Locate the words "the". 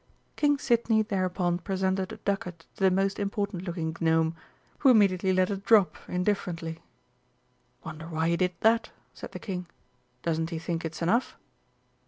2.83-2.89, 9.31-9.37